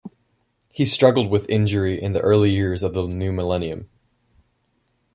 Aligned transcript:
He 0.71 0.87
struggled 0.87 1.29
with 1.29 1.47
injury 1.47 2.01
in 2.01 2.13
the 2.13 2.21
early 2.21 2.49
years 2.49 2.81
of 2.81 2.95
the 2.95 3.05
new 3.05 3.31
millennium. 3.31 3.87